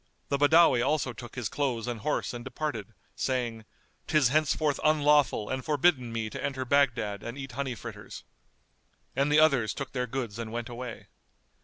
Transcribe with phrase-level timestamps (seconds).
[0.29, 3.65] The Badawi also took his clothes and horse and departed, saying,
[4.07, 8.23] "'Tis henceforth unlawful and forbidden me to enter Baghdad and eat honey fritters."
[9.15, 11.05] And the others took their goods and went away.